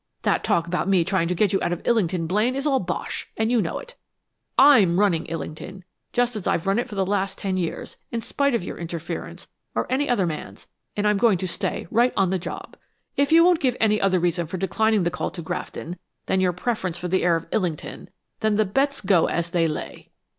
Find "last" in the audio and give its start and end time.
7.05-7.37